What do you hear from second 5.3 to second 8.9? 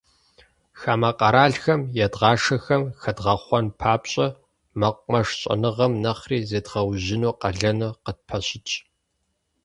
щӏэныгъэм нэхъри зедгъэужьыну къалэну къытпэщытщ.